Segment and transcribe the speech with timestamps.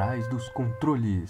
[0.00, 1.28] trás dos controles.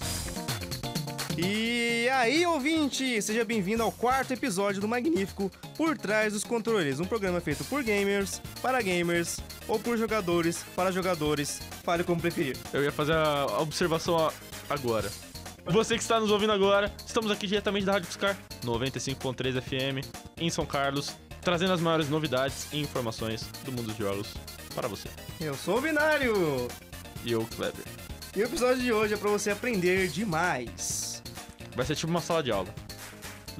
[1.36, 3.20] E aí, ouvinte!
[3.20, 7.82] Seja bem-vindo ao quarto episódio do magnífico Por Trás dos Controles, um programa feito por
[7.82, 12.56] gamers, para gamers, ou por jogadores, para jogadores, fale como preferir.
[12.72, 14.30] Eu ia fazer a observação
[14.68, 15.10] agora.
[15.64, 20.06] Você que está nos ouvindo agora, estamos aqui diretamente da Rádio Fiscar 95.3 FM,
[20.38, 24.32] em São Carlos, trazendo as maiores novidades e informações do mundo dos jogos
[24.76, 25.08] para você.
[25.40, 26.68] Eu sou o Binário!
[27.24, 27.99] E eu, Kleber.
[28.36, 31.20] E o episódio de hoje é para você aprender demais.
[31.74, 32.72] Vai ser tipo uma sala de aula.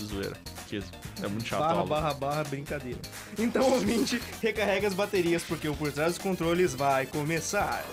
[0.01, 0.37] Zoeira.
[0.69, 0.81] Que
[1.21, 3.01] é muito chato barra, barra, barra, brincadeira.
[3.37, 7.85] Então, ouvinte, recarrega as baterias porque o Por Trás dos Controles vai começar.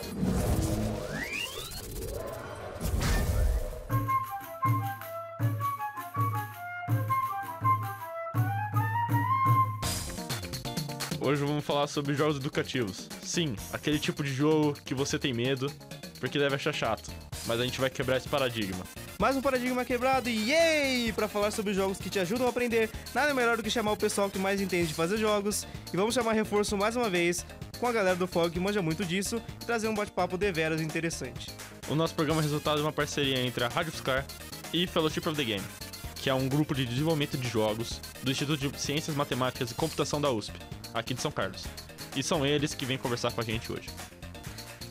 [11.19, 13.09] Hoje vamos falar sobre jogos educativos.
[13.23, 15.69] Sim, aquele tipo de jogo que você tem medo,
[16.19, 17.11] porque deve achar chato.
[17.45, 18.83] Mas a gente vai quebrar esse paradigma.
[19.19, 21.11] Mais um paradigma quebrado e yay!
[21.11, 23.97] Para falar sobre jogos que te ajudam a aprender, nada melhor do que chamar o
[23.97, 25.65] pessoal que mais entende de fazer jogos.
[25.93, 27.45] E vamos chamar reforço mais uma vez
[27.79, 31.49] com a galera do FOG que manja muito disso e trazer um bate-papo deveras interessante.
[31.87, 34.25] O nosso programa é resultado de uma parceria entre a Rádio Fiscar
[34.73, 35.63] e Fellowship of the Game,
[36.15, 40.19] que é um grupo de desenvolvimento de jogos do Instituto de Ciências Matemáticas e Computação
[40.19, 40.53] da USP,
[40.93, 41.63] aqui de São Carlos.
[42.15, 43.87] E são eles que vêm conversar com a gente hoje.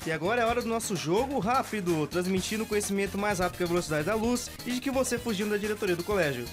[0.06, 4.06] E agora é hora do nosso jogo rápido, transmitindo conhecimento mais rápido que a velocidade
[4.06, 6.44] da luz e de que você fugindo da diretoria do colégio.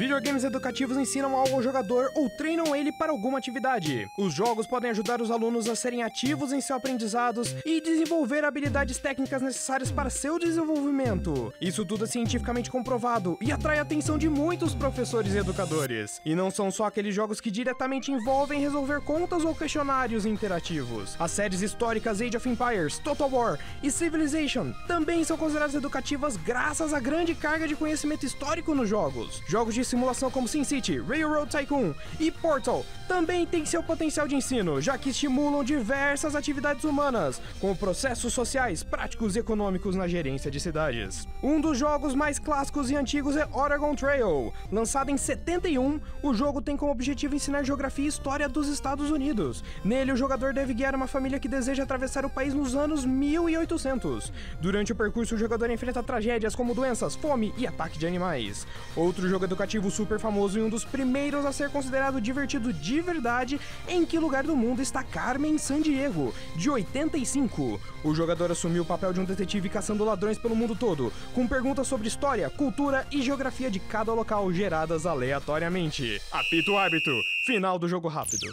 [0.00, 4.10] Videogames educativos ensinam algo ao jogador ou treinam ele para alguma atividade.
[4.16, 8.96] Os jogos podem ajudar os alunos a serem ativos em seus aprendizados e desenvolver habilidades
[8.96, 11.52] técnicas necessárias para seu desenvolvimento.
[11.60, 16.18] Isso tudo é cientificamente comprovado e atrai a atenção de muitos professores e educadores.
[16.24, 21.14] E não são só aqueles jogos que diretamente envolvem resolver contas ou questionários interativos.
[21.18, 26.94] As séries históricas Age of Empires, Total War e Civilization também são consideradas educativas graças
[26.94, 29.42] à grande carga de conhecimento histórico nos jogos.
[29.46, 34.80] Jogos de simulação como SimCity, Railroad Tycoon e Portal também têm seu potencial de ensino,
[34.80, 40.60] já que estimulam diversas atividades humanas, como processos sociais, práticos e econômicos na gerência de
[40.60, 41.26] cidades.
[41.42, 44.52] Um dos jogos mais clássicos e antigos é Oregon Trail.
[44.70, 49.64] Lançado em 71, o jogo tem como objetivo ensinar geografia e história dos Estados Unidos.
[49.84, 54.32] Nele, o jogador deve guiar uma família que deseja atravessar o país nos anos 1800.
[54.60, 58.68] Durante o percurso, o jogador enfrenta tragédias como doenças, fome e ataque de animais.
[58.94, 63.60] Outro jogo educativo super famoso e um dos primeiros a ser considerado divertido de verdade,
[63.86, 67.80] em que lugar do mundo está Carmen Sandiego, de 85.
[68.02, 71.86] O jogador assumiu o papel de um detetive caçando ladrões pelo mundo todo, com perguntas
[71.86, 76.20] sobre história, cultura e geografia de cada local geradas aleatoriamente.
[76.32, 77.14] Apito árbitro,
[77.46, 78.48] final do jogo rápido.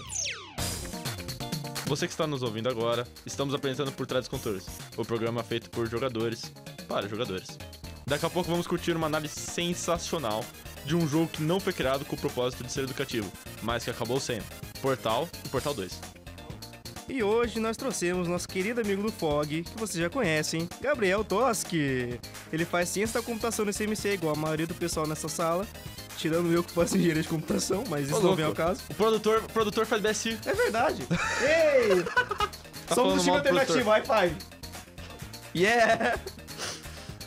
[1.88, 4.68] Você que está nos ouvindo agora, estamos apresentando Por Trás dos Controles,
[4.98, 6.52] o programa feito por jogadores
[6.86, 7.58] para jogadores.
[8.06, 10.44] Daqui a pouco vamos curtir uma análise sensacional
[10.88, 13.30] de um jogo que não foi criado com o propósito de ser educativo,
[13.62, 14.46] mas que acabou sendo
[14.82, 16.00] Portal e Portal 2.
[17.10, 22.20] E hoje nós trouxemos nosso querido amigo do FOG, que vocês já conhecem, Gabriel Toski.
[22.52, 25.68] Ele faz ciência da computação no CMC, igual a maioria do pessoal nessa sala.
[26.18, 28.82] Tirando eu que faço engenharia de computação, mas isso Ô, não vem ao caso.
[28.90, 30.38] O produtor, o produtor faz BSI.
[30.46, 31.04] É verdade.
[31.42, 32.04] Ei!
[32.88, 34.36] Tá Somos o time alternativo, high five.
[35.56, 36.20] Yeah!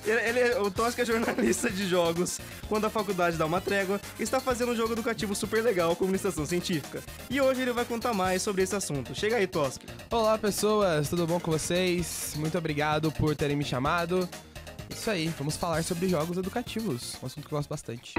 [0.05, 2.41] Ele, ele- o Tosca é jornalista de jogos.
[2.71, 6.47] Quando a faculdade dá uma trégua, está fazendo um jogo educativo super legal com iniciação
[6.47, 7.03] científica.
[7.29, 9.13] E hoje ele vai contar mais sobre esse assunto.
[9.13, 9.85] Chega aí, Tosca.
[10.09, 12.33] Olá pessoas, tudo bom com vocês?
[12.37, 14.29] Muito obrigado por terem me chamado.
[14.89, 18.15] Isso aí, vamos falar sobre jogos educativos, um assunto que eu gosto bastante.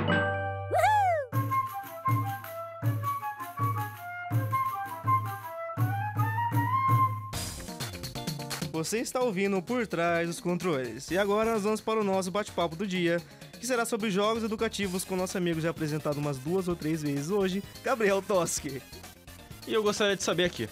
[8.73, 11.09] Você está ouvindo Por Trás dos Controles.
[11.09, 13.22] E agora nós vamos para o nosso bate-papo do dia,
[13.61, 17.29] que será sobre jogos educativos com nosso amigo já apresentado umas duas ou três vezes
[17.29, 18.81] hoje, Gabriel Toski.
[19.67, 20.67] E eu gostaria de saber aqui,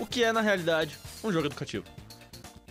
[0.00, 1.84] o que é na realidade um jogo educativo?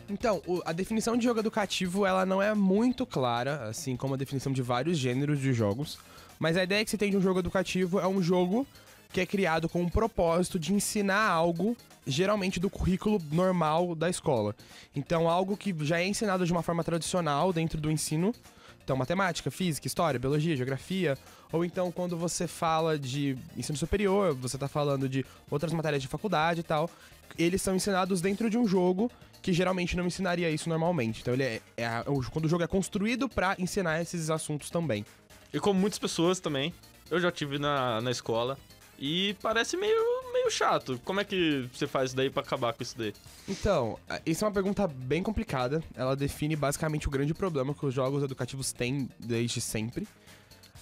[0.10, 4.18] Então, o- a definição de jogo educativo, ela não é muito clara, assim como a
[4.18, 5.98] definição de vários gêneros de jogos,
[6.38, 8.68] mas a ideia que se tem de um jogo educativo é um jogo
[9.14, 14.54] que é criado com o propósito de ensinar algo, geralmente do currículo normal da escola.
[14.94, 18.36] Então, algo que já é ensinado de uma forma tradicional dentro do ensino,
[18.84, 21.18] então matemática, física, história, biologia, geografia,
[21.52, 26.08] ou então quando você fala de ensino superior, você tá falando de outras matérias de
[26.08, 26.90] faculdade e tal,
[27.38, 29.10] eles são ensinados dentro de um jogo
[29.42, 31.22] que geralmente não ensinaria isso normalmente.
[31.22, 35.06] Então ele é, é o- quando o jogo é construído pra ensinar esses assuntos também.
[35.54, 36.74] E como muitas pessoas também,
[37.12, 38.58] eu já tive na, na escola
[39.00, 40.00] e parece meio,
[40.44, 41.00] meio chato.
[41.04, 43.14] Como é que você faz isso daí pra acabar com isso daí?
[43.48, 45.82] Então, isso é uma pergunta bem complicada.
[45.96, 50.08] Ela define basicamente o grande problema que os jogos educativos têm desde sempre.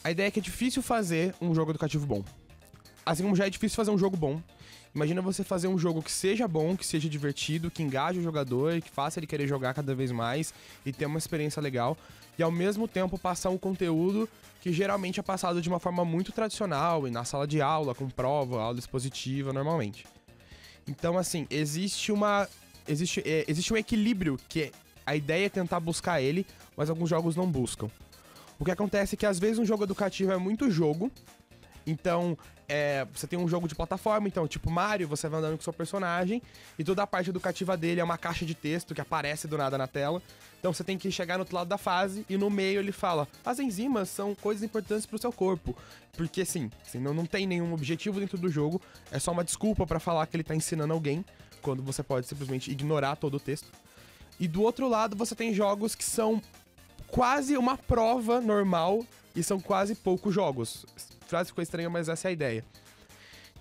[0.04, 2.24] A ideia é que é difícil fazer um jogo educativo bom.
[3.06, 4.42] Assim como já é difícil fazer um jogo bom.
[4.94, 8.82] Imagina você fazer um jogo que seja bom, que seja divertido, que engaje o jogador,
[8.82, 10.54] que faça ele querer jogar cada vez mais
[10.86, 11.98] e ter uma experiência legal.
[12.38, 14.28] E ao mesmo tempo passar um conteúdo
[14.62, 18.10] que geralmente é passado de uma forma muito tradicional e na sala de aula, com
[18.10, 20.06] prova, aula expositiva normalmente.
[20.88, 22.48] Então, assim, existe uma.
[22.88, 24.72] Existe, é, existe um equilíbrio que
[25.06, 26.46] a ideia é tentar buscar ele,
[26.76, 27.90] mas alguns jogos não buscam.
[28.60, 31.12] O que acontece é que às vezes um jogo educativo é muito jogo.
[31.86, 32.38] Então,
[32.74, 35.74] é, você tem um jogo de plataforma, então, tipo Mario, você vai andando com seu
[35.74, 36.42] personagem
[36.80, 39.78] e toda a parte educativa dele é uma caixa de texto que aparece do nada
[39.78, 40.22] na tela.
[40.58, 43.28] Então você tem que chegar no outro lado da fase e no meio ele fala:
[43.44, 45.76] as enzimas são coisas importantes pro seu corpo.
[46.14, 48.82] Porque assim, assim não, não tem nenhum objetivo dentro do jogo,
[49.12, 51.26] é só uma desculpa pra falar que ele tá ensinando alguém,
[51.62, 53.68] quando você pode simplesmente ignorar todo o texto.
[54.40, 56.42] E do outro lado você tem jogos que são
[57.08, 59.06] quase uma prova normal
[59.36, 60.86] e são quase poucos jogos.
[61.32, 62.66] Frase ficou estranha, mas essa é a ideia.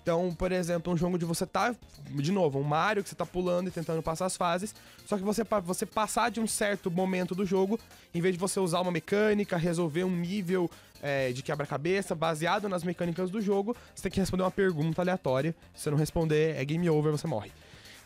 [0.02, 1.74] Então, por exemplo, um jogo de você tá,
[2.10, 4.74] de novo, um Mario que você tá pulando e tentando passar as fases,
[5.06, 7.78] só que você você passar de um certo momento do jogo,
[8.14, 10.70] em vez de você usar uma mecânica, resolver um nível
[11.02, 15.54] é, de quebra-cabeça baseado nas mecânicas do jogo, você tem que responder uma pergunta aleatória.
[15.74, 17.52] Se você não responder, é game over, você morre.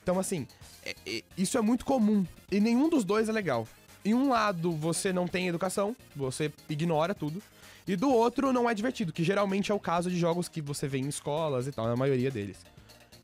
[0.03, 0.47] Então, assim,
[0.85, 2.27] é- é- isso é muito comum.
[2.51, 3.67] E nenhum dos dois é legal.
[4.05, 7.43] Em um lado, você não tem educação, você ignora tudo.
[7.87, 10.87] E do outro, não é divertido, que geralmente é o caso de jogos que você
[10.87, 12.59] vê em escolas e tal, na maioria deles.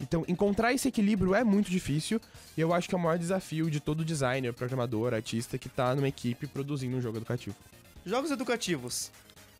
[0.01, 2.19] Então, encontrar esse equilíbrio é muito difícil,
[2.57, 5.95] e eu acho que é o maior desafio de todo designer, programador, artista que tá
[5.95, 7.55] numa equipe produzindo um jogo educativo.
[8.05, 9.11] Jogos educativos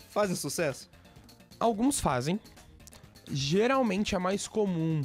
[0.09, 0.89] fazem sucesso?
[1.59, 2.41] Alguns fazem.
[3.31, 5.03] Geralmente é mais comum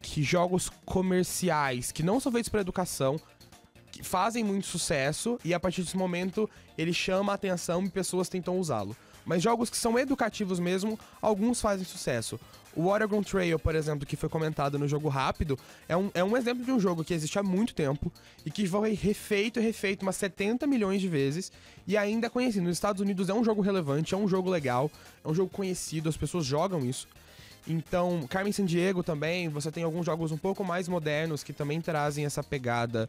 [0.00, 3.20] que jogos comerciais, que não são feitos para educação,
[4.02, 8.58] fazem muito sucesso e a partir desse momento ele chama a atenção e pessoas tentam
[8.58, 8.96] usá-lo.
[9.24, 12.40] Mas jogos que são educativos mesmo, alguns fazem sucesso.
[12.74, 15.58] O Oregon Trail, por exemplo, que foi comentado no jogo rápido,
[15.88, 18.12] é um, é um exemplo de um jogo que existe há muito tempo
[18.46, 21.50] e que foi refeito e refeito umas 70 milhões de vezes
[21.86, 22.64] e ainda é conhecido.
[22.64, 24.90] Nos Estados Unidos é um jogo relevante, é um jogo legal,
[25.24, 27.08] é um jogo conhecido, as pessoas jogam isso.
[27.66, 32.24] Então, Carmen Sandiego também, você tem alguns jogos um pouco mais modernos que também trazem
[32.24, 33.08] essa pegada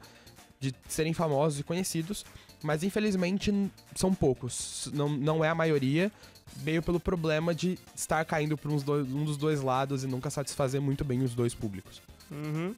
[0.61, 2.23] de serem famosos e conhecidos,
[2.63, 3.51] mas infelizmente
[3.95, 6.09] são poucos, não, não é a maioria,
[6.57, 11.03] veio pelo problema de estar caindo dois- um dos dois lados e nunca satisfazer muito
[11.03, 12.01] bem os dois públicos.
[12.29, 12.75] Uhum.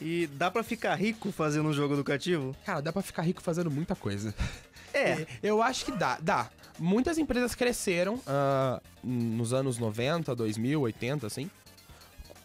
[0.00, 2.54] E dá pra ficar rico fazendo um jogo educativo?
[2.66, 4.32] Cara, dá pra ficar rico fazendo muita coisa.
[4.94, 5.26] É.
[5.42, 6.50] Eu acho que dá, dá.
[6.78, 11.50] Muitas empresas cresceram ah, nos anos 90, 2000, 80, assim,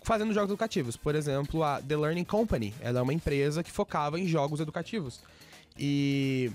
[0.08, 0.96] fazendo jogos educativos.
[0.96, 5.20] Por exemplo, a The Learning Company, ela é uma empresa que focava em jogos educativos.
[5.78, 6.50] E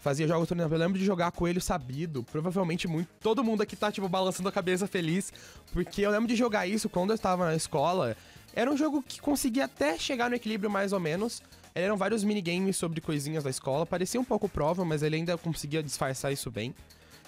[0.00, 4.08] fazia jogos, eu lembro de jogar Coelho Sabido, provavelmente muito, todo mundo aqui tá, tipo,
[4.08, 5.32] balançando a cabeça feliz,
[5.72, 8.14] porque eu lembro de jogar isso quando eu estava na escola.
[8.54, 11.42] Era um jogo que conseguia até chegar no equilíbrio mais ou menos.
[11.74, 15.82] Eram vários minigames sobre coisinhas da escola, parecia um pouco prova, mas ele ainda conseguia
[15.82, 16.74] disfarçar isso bem.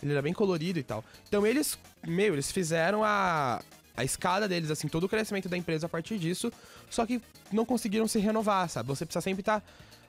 [0.03, 1.03] Ele era bem colorido e tal.
[1.27, 3.61] Então eles, meu, eles fizeram a,
[3.97, 6.53] a escada deles, assim, todo o crescimento da empresa a partir disso,
[6.89, 7.21] só que
[7.53, 8.89] não conseguiram se renovar, sabe?
[8.89, 9.63] Você precisa sempre estar.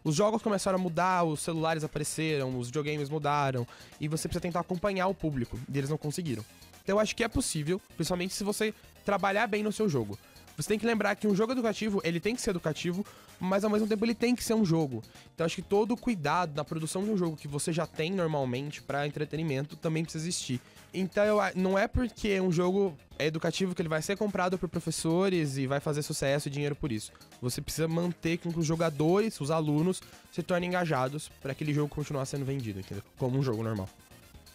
[0.04, 3.68] Os jogos começaram a mudar, os celulares apareceram, os videogames mudaram,
[4.00, 6.44] e você precisa tentar acompanhar o público, e eles não conseguiram.
[6.84, 8.74] Então eu acho que é possível, principalmente se você
[9.06, 10.18] trabalhar bem no seu jogo.
[10.58, 13.06] Você tem que lembrar que um jogo educativo, ele tem que ser educativo,
[13.40, 15.02] mas ao mesmo tempo ele tem que ser um jogo.
[15.34, 18.12] Então acho que todo o cuidado na produção de um jogo que você já tem
[18.12, 20.62] normalmente pra entretenimento também precisa existir.
[20.94, 24.68] Então eu não é porque um jogo é educativo que ele vai ser comprado por
[24.68, 27.12] professores e vai fazer sucesso e dinheiro por isso.
[27.42, 32.26] Você precisa manter que os jogadores, os alunos, se tornem engajados pra aquele jogo continuar
[32.26, 33.04] sendo vendido, entendeu?
[33.18, 33.88] Como um jogo normal.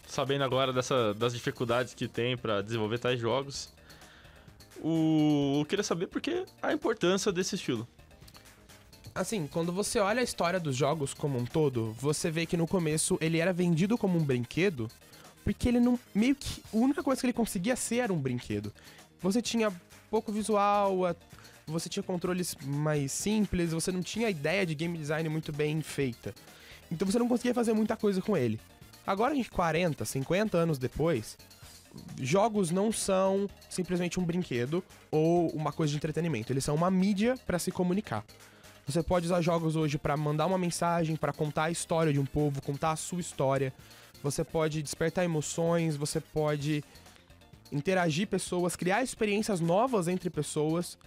[0.07, 3.69] Sabendo agora dessa, das dificuldades que tem pra desenvolver tais jogos,
[4.83, 5.59] o...
[5.59, 7.87] eu queria saber por que a importância desse estilo.
[9.13, 12.67] Assim, quando você olha a história dos jogos como um todo, você vê que no
[12.67, 14.87] começo ele era vendido como um brinquedo,
[15.43, 15.99] porque ele não.
[16.13, 16.61] meio que.
[16.71, 18.71] A única coisa que ele conseguia ser era um brinquedo.
[19.19, 19.73] Você tinha
[20.11, 20.99] pouco visual,
[21.65, 26.33] você tinha controles mais simples, você não tinha ideia de game design muito bem feita.
[26.91, 28.59] Então você não conseguia fazer muita coisa com ele.
[29.05, 31.37] Agora, gente, 40, 50 anos depois,
[32.19, 37.35] jogos não são simplesmente um brinquedo ou uma coisa de entretenimento, eles são uma mídia
[37.45, 38.23] para se comunicar.
[38.87, 42.25] Você pode usar jogos hoje para mandar uma mensagem, para contar a história de um
[42.25, 43.73] povo, contar a sua história.
[44.23, 46.83] Você pode despertar emoções, você pode
[47.69, 50.97] interagir pessoas, criar experiências novas entre pessoas.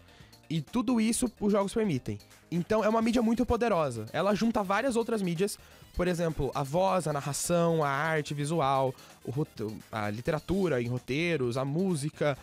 [0.50, 2.18] E tudo isso os jogos permitem.
[2.50, 4.06] Então é uma mídia muito poderosa.
[4.12, 5.56] Ela junta várias outras mídias,
[5.94, 8.92] por exemplo, a voz, a narração, a arte visual,
[9.92, 12.36] a literatura em roteiros, a música.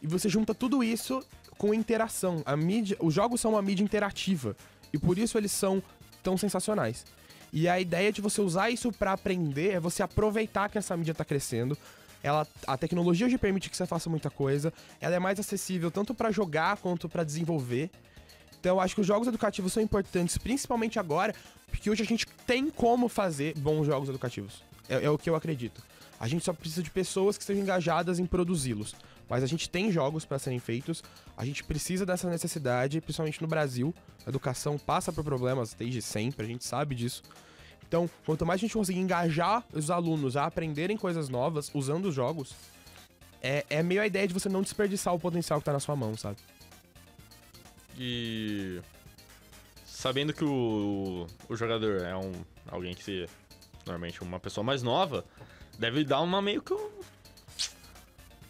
[0.00, 1.20] E você junta tudo isso
[1.58, 2.40] com interação.
[2.46, 4.56] A mídia, os jogos são uma mídia interativa
[4.92, 5.82] e por isso eles são
[6.22, 7.04] tão sensacionais.
[7.52, 11.14] E a ideia de você usar isso pra aprender é você aproveitar que essa mídia
[11.14, 11.76] tá crescendo.
[12.22, 14.72] Ela, a tecnologia hoje permite que você faça muita coisa.
[15.00, 17.90] Ela é mais acessível tanto pra jogar quanto pra desenvolver.
[18.58, 21.32] Então, eu acho que os jogos educativos são importantes, principalmente agora,
[21.68, 24.62] porque hoje a gente tem como fazer bons jogos educativos.
[24.88, 25.80] É, é o que eu acredito.
[26.18, 28.96] A gente só precisa de pessoas que estejam engajadas em produzi-los.
[29.28, 31.04] Mas a gente tem jogos para serem feitos,
[31.36, 33.94] a gente precisa dessa necessidade, principalmente no Brasil.
[34.26, 37.22] A educação passa por problemas desde sempre, a gente sabe disso.
[37.88, 42.14] Então, quanto mais a gente conseguir engajar os alunos a aprenderem coisas novas usando os
[42.14, 42.52] jogos,
[43.42, 45.96] é, é meio a ideia de você não desperdiçar o potencial que tá na sua
[45.96, 46.36] mão, sabe?
[47.98, 48.80] E.
[49.86, 52.32] Sabendo que o, o jogador é um
[52.70, 53.26] alguém que se.
[53.86, 55.24] Normalmente uma pessoa mais nova,
[55.78, 56.72] deve dar uma meio que.
[56.74, 56.90] um-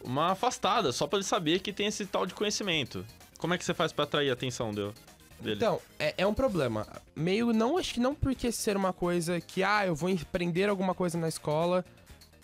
[0.03, 3.05] uma afastada, só pra ele saber que tem esse tal de conhecimento.
[3.37, 4.93] Como é que você faz pra atrair a atenção dele?
[5.41, 5.55] Dele?
[5.55, 6.87] Então, é, é um problema.
[7.15, 10.93] Meio não, acho que não porque ser uma coisa que, ah, eu vou aprender alguma
[10.93, 11.83] coisa na escola.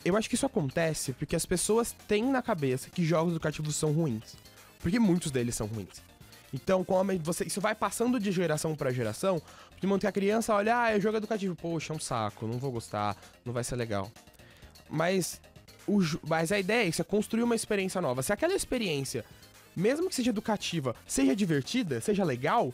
[0.03, 3.91] Eu acho que isso acontece porque as pessoas têm na cabeça que jogos educativos são
[3.91, 4.35] ruins.
[4.79, 6.03] Porque muitos deles são ruins.
[6.53, 9.41] Então, como você, isso vai passando de geração pra geração,
[9.79, 12.57] de modo que a criança olha, ah, é jogo educativo, poxa, é um saco, não
[12.57, 14.09] vou gostar, não vai ser legal.
[14.89, 15.41] Mas,
[15.85, 18.23] o, mas a ideia é isso, é construir uma experiência nova.
[18.23, 19.25] Se aquela experiência,
[19.75, 22.73] mesmo que seja educativa, seja divertida, seja legal,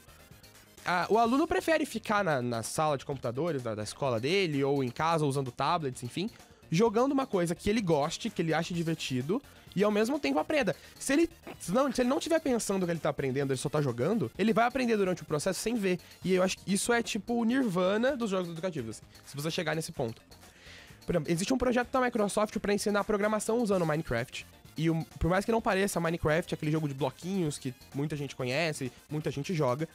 [0.85, 4.83] a- o aluno prefere ficar na, na sala de computadores da, da escola dele, ou
[4.83, 6.29] em casa usando tablets, enfim,
[6.71, 9.41] jogando uma coisa que ele goste, que ele ache divertido,
[9.75, 10.75] e ao mesmo tempo aprenda.
[10.99, 11.29] Se ele
[11.69, 14.51] não, se ele não estiver pensando que ele tá aprendendo, ele só tá jogando, ele
[14.51, 15.97] vai aprender durante o processo sem ver.
[16.25, 19.49] E eu acho que isso é tipo o nirvana dos jogos educativos, assim, se você
[19.49, 20.21] chegar nesse ponto.
[21.05, 24.45] Por exemplo, existe um projeto da Microsoft para ensinar programação usando Minecraft.
[24.77, 28.35] E o- por mais que não pareça, Minecraft, aquele jogo de bloquinhos que muita gente
[28.35, 29.87] conhece, muita gente joga,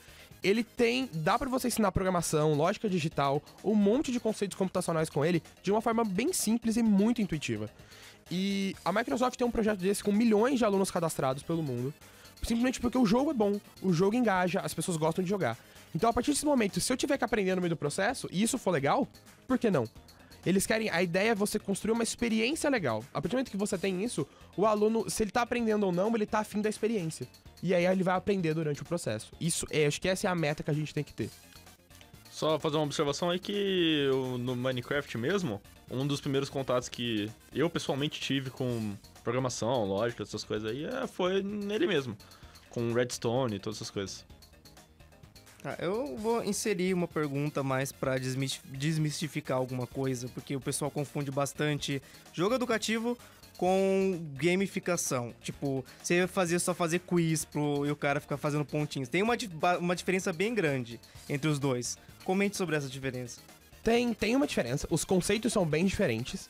[0.42, 1.08] ele tem.
[1.12, 5.72] dá para você ensinar programação, lógica digital, um monte de conceitos computacionais com ele de
[5.72, 7.70] uma forma bem simples e muito intuitiva.
[8.30, 11.92] E a Microsoft tem um projeto desse com milhões de alunos cadastrados pelo mundo,
[12.42, 15.56] simplesmente porque o jogo é bom, o jogo engaja, as pessoas gostam de jogar.
[15.94, 18.42] Então, a partir desse momento, se eu tiver que aprender no meio do processo e
[18.42, 19.08] isso for legal,
[19.48, 19.88] por que não?
[20.46, 20.88] Eles querem.
[20.90, 23.04] A ideia é você construir uma experiência legal.
[23.12, 24.24] A partir do momento que você tem isso,
[24.56, 27.26] o aluno, se ele tá aprendendo ou não, ele tá afim da experiência.
[27.60, 29.32] E aí ele vai aprender durante o processo.
[29.40, 31.28] Isso, é, acho que essa é a meta que a gente tem que ter.
[32.30, 35.60] Só fazer uma observação aí que no Minecraft mesmo,
[35.90, 41.06] um dos primeiros contatos que eu pessoalmente tive com programação, lógica, essas coisas aí, é,
[41.06, 42.16] foi nele mesmo.
[42.70, 44.24] Com Redstone e todas essas coisas.
[45.68, 51.28] Ah, eu vou inserir uma pergunta mais desmis- desmistificar alguma coisa, porque o pessoal confunde
[51.32, 52.00] bastante
[52.32, 53.18] jogo educativo
[53.56, 55.34] com gamificação.
[55.42, 59.08] Tipo, você fazer só fazer quiz pro, e o cara ficar fazendo pontinhos.
[59.08, 59.34] Tem uma,
[59.80, 61.98] uma diferença bem grande entre os dois.
[62.22, 63.40] Comente sobre essa diferença.
[63.82, 66.48] Tem, tem uma diferença, os conceitos são bem diferentes.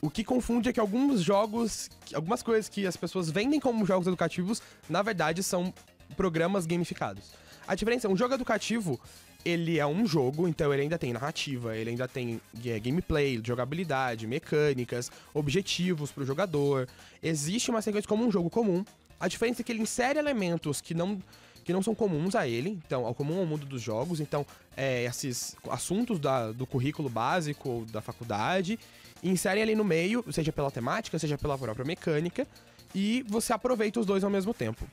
[0.00, 4.08] O que confunde é que alguns jogos, algumas coisas que as pessoas vendem como jogos
[4.08, 5.72] educativos, na verdade são
[6.16, 7.30] programas gamificados.
[7.68, 8.98] A diferença é um jogo educativo,
[9.44, 14.26] ele é um jogo, então ele ainda tem narrativa, ele ainda tem é, gameplay, jogabilidade,
[14.26, 16.88] mecânicas, objetivos pro jogador.
[17.22, 18.82] Existe uma sequência como um jogo comum.
[19.20, 21.22] A diferença é que ele insere elementos que não
[21.62, 25.04] que não são comuns a ele, então, ao comum ao mundo dos jogos, então, é,
[25.04, 28.78] esses assuntos da- do currículo básico ou da faculdade,
[29.22, 32.46] inserem ali no meio, seja pela temática, seja pela própria mecânica,
[32.94, 34.88] e você aproveita os dois ao mesmo tempo.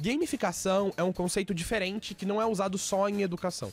[0.00, 3.70] Gamificação é um conceito diferente que não é usado só em educação.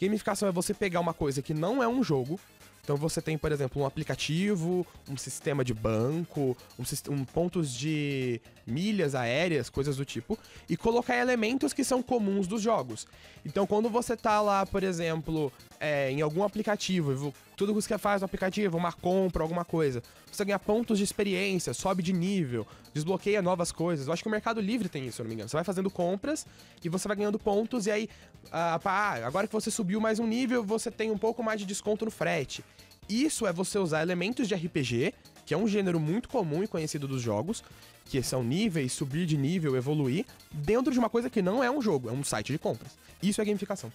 [0.00, 2.38] Gamificação é você pegar uma coisa que não é um jogo.
[2.84, 8.40] Então você tem, por exemplo, um aplicativo, um sistema de banco, um, um pontos de
[8.66, 10.36] milhas aéreas, coisas do tipo,
[10.68, 13.06] e colocar elementos que são comuns dos jogos.
[13.46, 17.34] Então quando você tá lá, por exemplo, é, em algum aplicativo, vo-
[17.66, 21.72] tudo que você faz no aplicativo, uma compra, alguma coisa, você ganha pontos de experiência,
[21.72, 24.08] sobe de nível, desbloqueia novas coisas.
[24.08, 25.48] Eu acho que o Mercado Livre tem isso, se eu não me engano.
[25.48, 26.44] Você vai fazendo compras
[26.82, 28.08] e você vai ganhando pontos, e aí,
[28.50, 31.66] ah, pá, agora que você subiu mais um nível, você tem um pouco mais de
[31.66, 32.64] desconto no frete.
[33.08, 35.14] Isso é você usar elementos de RPG,
[35.46, 37.62] que é um gênero muito comum e conhecido dos jogos,
[38.06, 41.80] que são níveis, subir de nível, evoluir, dentro de uma coisa que não é um
[41.80, 42.90] jogo, é um site de compras.
[43.22, 43.92] Isso é gamificação.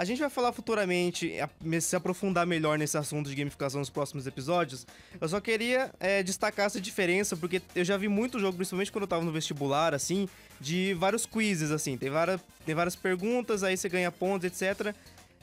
[0.00, 1.34] A gente vai falar futuramente,
[1.82, 4.86] se aprofundar melhor nesse assunto de gamificação nos próximos episódios.
[5.20, 9.02] Eu só queria é, destacar essa diferença, porque eu já vi muito jogo, principalmente quando
[9.02, 10.26] eu tava no vestibular, assim,
[10.58, 11.98] de vários quizzes, assim.
[11.98, 14.94] Tem várias, tem várias perguntas, aí você ganha pontos, etc.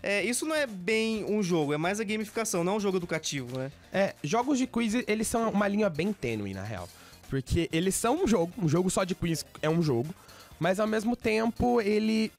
[0.02, 2.98] É, isso não é bem um jogo, é mais a gamificação, não é um jogo
[2.98, 3.72] educativo, né?
[3.94, 6.90] É, jogos de quiz, eles são uma linha bem tênue, na real.
[7.30, 10.12] Porque eles são um jogo, um jogo só de quiz é um jogo,
[10.60, 12.32] mas ao mesmo tempo ele.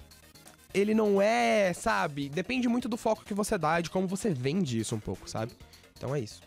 [0.75, 2.29] Ele não é, sabe?
[2.29, 5.29] Depende muito do foco que você dá e de como você vende isso um pouco,
[5.29, 5.53] sabe?
[5.97, 6.41] Então é isso.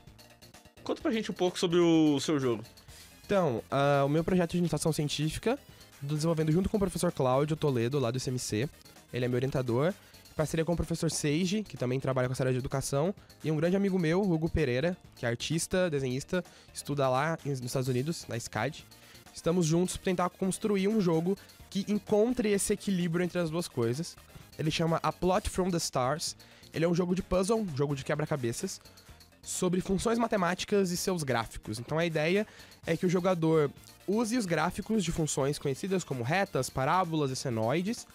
[0.84, 2.64] Conta pra gente um pouco sobre o seu jogo.
[3.26, 5.58] Então, ah, o meu projeto de iniciação científica,
[6.08, 8.70] tô desenvolvendo junto com o professor Cláudio Toledo, lá do ICMC.
[9.14, 9.94] Ele é meu orientador.
[10.36, 13.14] Parceria com o professor Seiji, que também trabalha com essa área de educação.
[13.44, 17.90] E um grande amigo meu, Hugo Pereira, que é artista, desenhista, estuda lá nos Estados
[17.90, 18.86] Unidos, na SCAD.
[19.34, 21.38] Estamos juntos para tentar construir um jogo
[21.70, 24.16] que encontre esse equilíbrio entre as duas coisas.
[24.58, 26.36] Ele chama A Plot from the Stars.
[26.74, 28.80] Ele é um jogo de puzzle, um jogo de quebra-cabeças,
[29.42, 31.80] sobre funções matemáticas e seus gráficos.
[31.80, 32.46] Então a ideia
[32.86, 33.72] é que o jogador
[34.08, 38.06] use os gráficos de funções conhecidas como retas, parábolas e senoides,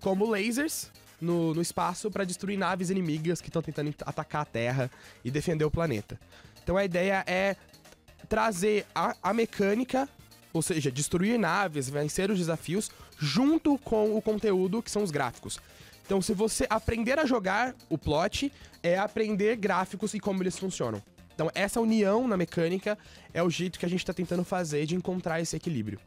[0.00, 0.90] como lasers
[1.20, 4.90] no, no espaço para destruir naves inimigas que estão tentando atacar a Terra
[5.24, 6.18] e defender o planeta.
[6.62, 7.56] Então a ideia é
[8.28, 10.08] trazer a, a mecânica,
[10.56, 15.58] ou seja, destruir naves, vencer os desafios, junto com o conteúdo que são os gráficos.
[16.04, 21.02] Então, se você aprender a jogar o plot, é aprender gráficos e como eles funcionam.
[21.34, 22.96] Então, essa união na mecânica
[23.34, 26.00] é o jeito que a gente está tentando fazer de encontrar esse equilíbrio.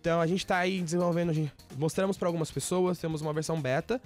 [0.00, 4.00] Então, a gente está aí desenvolvendo, mostramos para algumas pessoas, temos uma versão beta,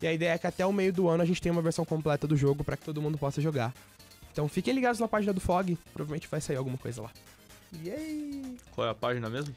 [0.00, 1.84] e a ideia é que até o meio do ano a gente tenha uma versão
[1.84, 3.72] completa do jogo para que todo mundo possa jogar.
[4.32, 7.10] Então, fiquem ligados na página do Fog, provavelmente vai sair alguma coisa lá.
[7.84, 8.56] Yay!
[8.74, 9.54] Qual é a página mesmo?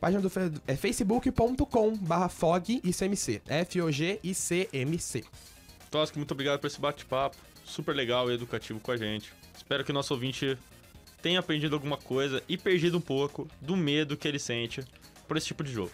[0.00, 0.30] Página do
[0.66, 3.42] é facebook.com barra fogicmc.
[3.46, 5.24] F-O-G-I-C-M-C.
[5.90, 7.36] Tosca, muito obrigado por esse bate-papo.
[7.64, 9.32] Super legal e educativo com a gente.
[9.54, 10.56] Espero que o nosso ouvinte
[11.20, 14.82] tenha aprendido alguma coisa e perdido um pouco do medo que ele sente
[15.28, 15.92] por esse tipo de jogo.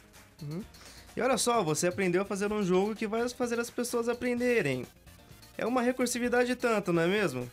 [1.16, 4.87] E olha só, você aprendeu a fazer um jogo que vai fazer as pessoas aprenderem.
[5.58, 7.50] É uma recursividade tanto, não é mesmo?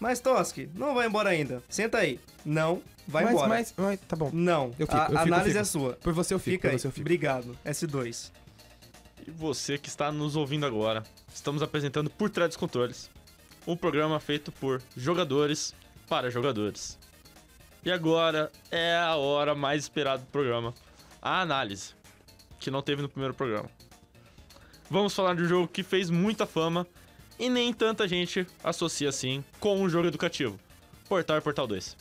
[0.00, 1.62] Mas Toski, não vai embora ainda.
[1.68, 2.18] Senta aí.
[2.44, 3.48] Não, vai mas, embora.
[3.50, 4.30] Mas, mas, tá bom.
[4.32, 5.60] Não, Eu fico, a eu fico, análise fico.
[5.60, 5.92] é sua.
[5.94, 6.78] Por você eu fico, Fica por aí.
[6.78, 7.02] você eu fico.
[7.02, 7.58] Obrigado.
[7.64, 8.30] S2.
[9.26, 11.02] E você que está nos ouvindo agora,
[11.34, 13.10] estamos apresentando Por Trás dos Controles,
[13.66, 15.74] um programa feito por jogadores
[16.08, 16.98] para jogadores.
[17.84, 20.72] E agora é a hora mais esperada do programa,
[21.20, 21.94] a análise,
[22.58, 23.68] que não teve no primeiro programa.
[24.88, 26.86] Vamos falar de um jogo que fez muita fama
[27.40, 30.60] e nem tanta gente associa assim com um jogo educativo.
[31.08, 31.96] Portal e Portal 2.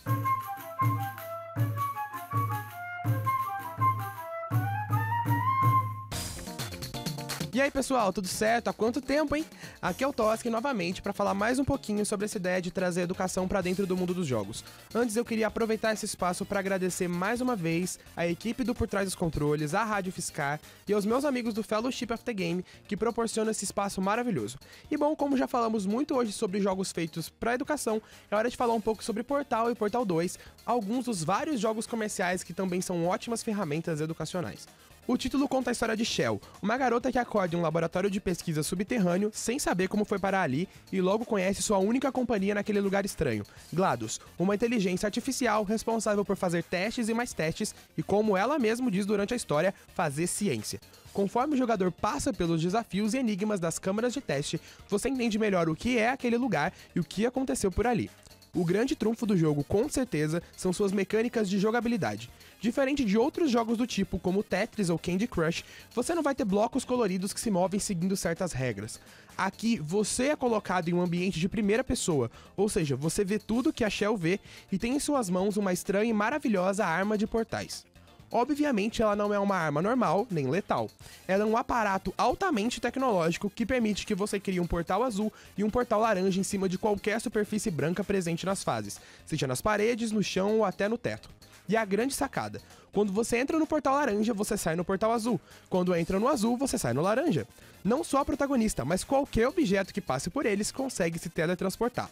[7.70, 8.68] Aí, pessoal, tudo certo?
[8.68, 9.46] Há quanto tempo, hein?
[9.80, 13.02] Aqui é o Toski novamente para falar mais um pouquinho sobre essa ideia de trazer
[13.02, 14.64] educação para dentro do mundo dos jogos.
[14.94, 18.88] Antes eu queria aproveitar esse espaço para agradecer mais uma vez a equipe do Por
[18.88, 22.66] Trás dos Controles, a Rádio Fiscar e aos meus amigos do Fellowship of the Game
[22.88, 24.58] que proporcionam esse espaço maravilhoso.
[24.90, 28.02] E bom, como já falamos muito hoje sobre jogos feitos para educação,
[28.32, 31.86] é hora de falar um pouco sobre Portal e Portal 2, alguns dos vários jogos
[31.86, 34.68] comerciais que também são ótimas ferramentas educacionais.
[35.12, 38.22] O título conta a história de Shell, uma garota que acorda em um laboratório de
[38.22, 42.80] pesquisa subterrâneo sem saber como foi parar ali e logo conhece sua única companhia naquele
[42.80, 43.44] lugar estranho,
[43.74, 48.92] GLaDOS, uma inteligência artificial responsável por fazer testes e mais testes e, como ela mesma
[48.92, 50.80] diz durante a história, fazer ciência.
[51.12, 55.70] Conforme o jogador passa pelos desafios e enigmas das câmaras de teste, você entende melhor
[55.70, 58.12] o que é aquele lugar e o que aconteceu por ali.
[58.54, 62.30] O grande trunfo do jogo, com certeza, são suas mecânicas de jogabilidade.
[62.60, 66.46] Diferente de outros jogos do tipo, como Tetris ou Candy Crush, você não vai ter
[66.46, 69.00] blocos coloridos que se movem seguindo certas regras.
[69.38, 73.72] Aqui, você é colocado em um ambiente de primeira pessoa, ou seja, você vê tudo
[73.72, 74.40] que a Shell vê
[74.72, 77.86] e tem em suas mãos uma estranha e maravilhosa arma de portais.
[78.32, 80.90] Obviamente, ela não é uma arma normal, nem letal.
[81.28, 85.64] Ela é um aparato altamente tecnológico que permite que você crie um portal azul e
[85.64, 90.12] um portal laranja em cima de qualquer superfície branca presente nas fases, seja nas paredes,
[90.12, 91.30] no chão ou até no teto.
[91.68, 92.62] E a grande sacada:
[92.92, 95.40] quando você entra no portal laranja, você sai no portal azul.
[95.70, 97.48] Quando entra no azul, você sai no laranja.
[97.84, 102.10] Não só a protagonista, mas qualquer objeto que passe por eles consegue se teletransportar.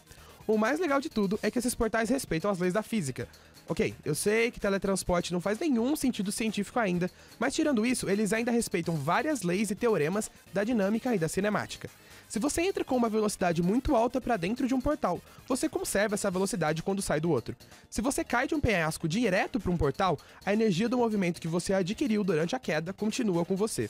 [0.47, 3.27] O mais legal de tudo é que esses portais respeitam as leis da física.
[3.69, 8.31] Ok, eu sei que teletransporte não faz nenhum sentido científico ainda, mas tirando isso, eles
[8.31, 11.89] ainda respeitam várias leis e teoremas da dinâmica e da cinemática.
[12.29, 16.15] Se você entra com uma velocidade muito alta para dentro de um portal, você conserva
[16.15, 17.55] essa velocidade quando sai do outro.
[17.89, 21.47] Se você cai de um penhasco direto para um portal, a energia do movimento que
[21.47, 23.89] você adquiriu durante a queda continua com você.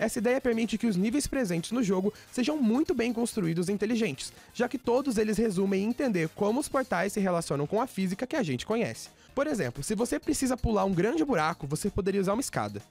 [0.00, 4.32] Essa ideia permite que os níveis presentes no jogo sejam muito bem construídos e inteligentes,
[4.54, 8.26] já que todos eles resumem em entender como os portais se relacionam com a física
[8.26, 9.10] que a gente conhece.
[9.34, 12.82] Por exemplo, se você precisa pular um grande buraco, você poderia usar uma escada.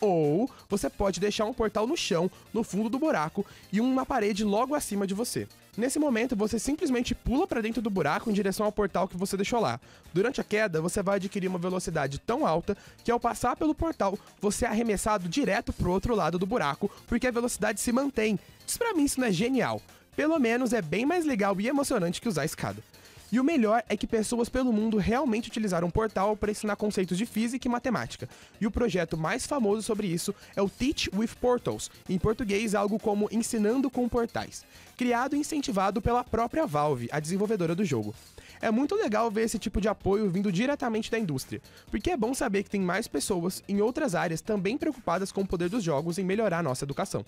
[0.00, 4.44] Ou você pode deixar um portal no chão, no fundo do buraco, e uma parede
[4.44, 5.46] logo acima de você.
[5.76, 9.36] Nesse momento, você simplesmente pula para dentro do buraco em direção ao portal que você
[9.36, 9.80] deixou lá.
[10.12, 14.18] Durante a queda, você vai adquirir uma velocidade tão alta que ao passar pelo portal,
[14.40, 18.38] você é arremessado direto pro outro lado do buraco, porque a velocidade se mantém.
[18.66, 19.80] Diz pra mim isso não é genial.
[20.16, 22.82] Pelo menos é bem mais legal e emocionante que usar a escada.
[23.32, 27.16] E o melhor é que pessoas pelo mundo realmente utilizaram o portal para ensinar conceitos
[27.16, 28.28] de física e matemática.
[28.60, 32.98] E o projeto mais famoso sobre isso é o Teach with Portals, em português algo
[32.98, 34.64] como Ensinando com Portais,
[34.96, 38.12] criado e incentivado pela própria Valve, a desenvolvedora do jogo.
[38.60, 42.34] É muito legal ver esse tipo de apoio vindo diretamente da indústria, porque é bom
[42.34, 46.18] saber que tem mais pessoas em outras áreas também preocupadas com o poder dos jogos
[46.18, 47.24] em melhorar nossa educação.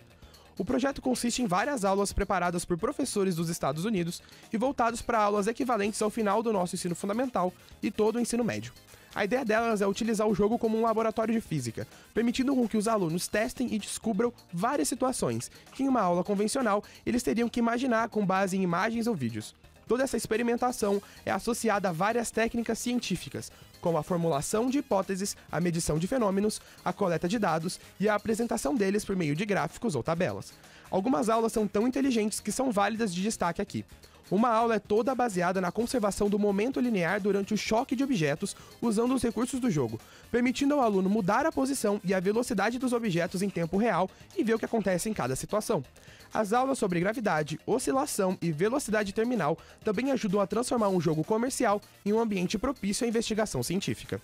[0.59, 5.19] O projeto consiste em várias aulas preparadas por professores dos Estados Unidos e voltados para
[5.19, 8.73] aulas equivalentes ao final do nosso ensino fundamental e todo o ensino médio.
[9.15, 12.79] A ideia delas é utilizar o jogo como um laboratório de física, permitindo com que
[12.79, 17.61] os alunos testem e descubram várias situações que em uma aula convencional eles teriam que
[17.61, 19.55] imaginar com base em imagens ou vídeos.
[19.87, 25.61] Toda essa experimentação é associada a várias técnicas científicas, como a formulação de hipóteses, a
[25.61, 29.95] medição de fenômenos, a coleta de dados e a apresentação deles por meio de gráficos
[29.95, 30.53] ou tabelas.
[30.91, 33.85] Algumas aulas são tão inteligentes que são válidas de destaque aqui.
[34.33, 38.57] Uma aula é toda baseada na conservação do momento linear durante o choque de objetos
[38.81, 42.95] usando os recursos do jogo, permitindo ao aluno mudar a posição e a velocidade dos
[42.95, 45.85] objetos em tempo real e ver o que acontece em cada situação.
[46.33, 51.79] As aulas sobre gravidade, oscilação e velocidade terminal também ajudam a transformar um jogo comercial
[52.03, 54.19] em um ambiente propício à investigação científica.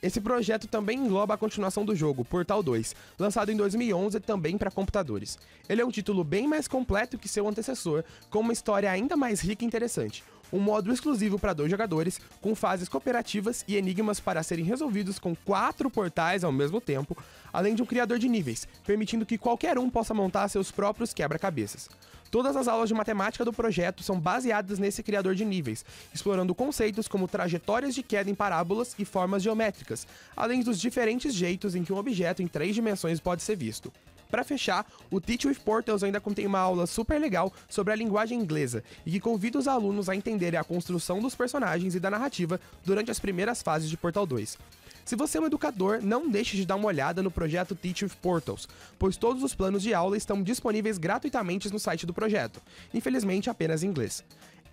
[0.00, 4.70] Esse projeto também engloba a continuação do jogo, Portal 2, lançado em 2011 também para
[4.70, 5.36] computadores.
[5.68, 9.40] Ele é um título bem mais completo que seu antecessor, com uma história ainda mais
[9.40, 10.22] rica e interessante.
[10.52, 15.36] Um modo exclusivo para dois jogadores, com fases cooperativas e enigmas para serem resolvidos com
[15.36, 17.16] quatro portais ao mesmo tempo,
[17.52, 21.88] além de um criador de níveis, permitindo que qualquer um possa montar seus próprios quebra-cabeças.
[22.30, 25.84] Todas as aulas de matemática do projeto são baseadas nesse criador de níveis,
[26.14, 30.06] explorando conceitos como trajetórias de queda em parábolas e formas geométricas,
[30.36, 33.92] além dos diferentes jeitos em que um objeto em três dimensões pode ser visto.
[34.30, 38.38] Para fechar, o Teach with Portals ainda contém uma aula super legal sobre a linguagem
[38.38, 42.60] inglesa e que convida os alunos a entenderem a construção dos personagens e da narrativa
[42.84, 44.58] durante as primeiras fases de Portal 2.
[45.08, 48.12] Se você é um educador, não deixe de dar uma olhada no projeto Teach with
[48.20, 52.60] Portals, pois todos os planos de aula estão disponíveis gratuitamente no site do projeto,
[52.92, 54.22] infelizmente apenas em inglês.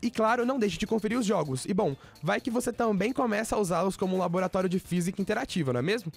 [0.05, 1.65] E claro, não deixe de conferir os jogos.
[1.65, 5.73] E bom, vai que você também começa a usá-los como um laboratório de física interativa,
[5.73, 6.11] não é mesmo?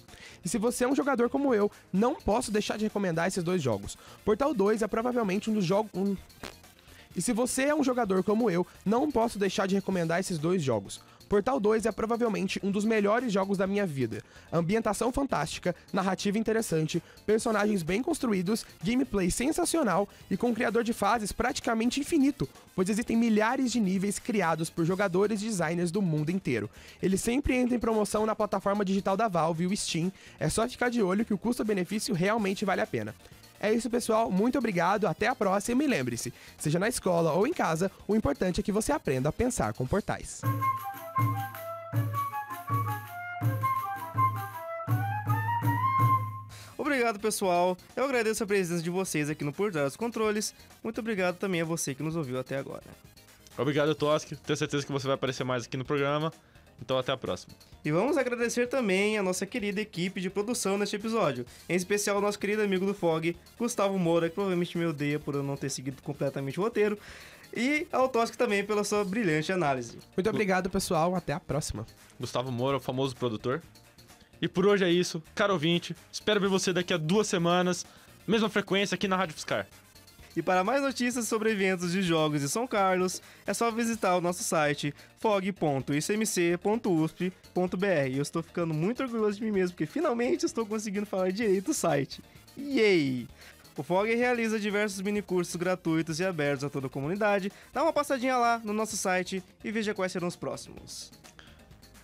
[0.45, 3.63] E se você é um jogador como eu, não posso deixar de recomendar esses dois
[3.63, 3.97] jogos.
[4.23, 5.89] Portal 2 é provavelmente um dos jogos.
[5.95, 6.15] Um...
[7.15, 10.61] E se você é um jogador como eu, não posso deixar de recomendar esses dois
[10.61, 11.01] jogos.
[11.29, 14.23] Portal 2 é provavelmente um dos melhores jogos da minha vida.
[14.51, 21.31] Ambientação fantástica, narrativa interessante, personagens bem construídos, gameplay sensacional e com um criador de fases
[21.31, 26.67] praticamente infinito, pois existem milhares de níveis criados por jogadores e designers do mundo inteiro.
[27.01, 30.11] Ele sempre entra em promoção na plataforma digital da Valve, o Steam.
[30.39, 33.13] É só ficar de olho que o custo-benefício realmente vale a pena.
[33.59, 34.31] É isso, pessoal.
[34.31, 35.05] Muito obrigado.
[35.05, 35.83] Até a próxima.
[35.83, 39.33] E lembre-se: seja na escola ou em casa, o importante é que você aprenda a
[39.33, 40.41] pensar com portais.
[46.77, 47.77] Obrigado, pessoal.
[47.95, 50.53] Eu agradeço a presença de vocês aqui no Por Trás dos Controles.
[50.83, 52.83] Muito obrigado também a você que nos ouviu até agora.
[53.57, 54.35] Obrigado, Toski.
[54.35, 56.31] Tenho certeza que você vai aparecer mais aqui no programa.
[56.81, 57.53] Então até a próxima.
[57.83, 61.45] E vamos agradecer também a nossa querida equipe de produção neste episódio.
[61.67, 65.35] Em especial ao nosso querido amigo do Fog, Gustavo Moura, que provavelmente me odeia por
[65.35, 66.97] eu não ter seguido completamente o roteiro.
[67.55, 69.97] E ao Tosk também pela sua brilhante análise.
[70.15, 71.15] Muito obrigado, pessoal.
[71.15, 71.85] Até a próxima.
[72.19, 73.61] Gustavo Moura, o famoso produtor.
[74.41, 75.21] E por hoje é isso.
[75.33, 77.85] Caro ouvinte, espero ver você daqui a duas semanas.
[78.27, 79.67] Mesma frequência aqui na Rádio Fiscar.
[80.39, 84.21] E para mais notícias sobre eventos de jogos de São Carlos, é só visitar o
[84.21, 88.15] nosso site fog.icmc.usp.br.
[88.15, 91.73] Eu estou ficando muito orgulhoso de mim mesmo, porque finalmente estou conseguindo falar direito o
[91.73, 92.23] site.
[92.57, 93.27] Yay!
[93.75, 97.51] O FOG realiza diversos minicursos gratuitos e abertos a toda a comunidade.
[97.73, 101.11] Dá uma passadinha lá no nosso site e veja quais serão os próximos.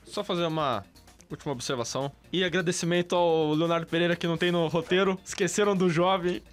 [0.04, 0.84] Só fazer uma
[1.32, 2.12] última observação.
[2.34, 5.18] E agradecimento ao Leonardo Pereira que não tem no roteiro.
[5.24, 6.44] Esqueceram do jovem.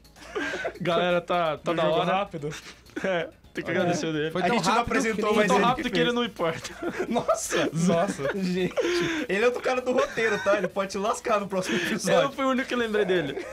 [0.80, 2.12] Galera, tá, tá da hora.
[2.12, 2.50] rápido.
[3.02, 4.30] É, tem que agradecer o dele.
[4.30, 6.24] Foi A gente não rápido apresentou, que mas tão ele rápido que que, ele não
[6.24, 6.70] importa.
[7.08, 7.70] Nossa!
[7.72, 8.38] Nossa.
[8.38, 8.74] Gente,
[9.28, 10.56] ele é outro cara do roteiro, tá?
[10.56, 12.32] Ele pode te lascar no próximo Eu episódio.
[12.32, 13.44] fui o único que lembrei dele.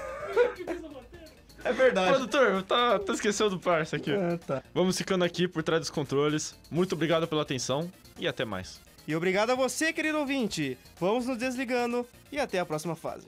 [1.63, 2.11] É verdade.
[2.11, 4.13] Produtor, tá, tá esquecendo do parça aqui.
[4.13, 4.63] Ah, tá.
[4.73, 6.55] Vamos ficando aqui por trás dos controles.
[6.71, 8.79] Muito obrigado pela atenção e até mais.
[9.05, 10.77] E obrigado a você, querido ouvinte.
[10.99, 13.25] Vamos nos desligando e até a próxima fase.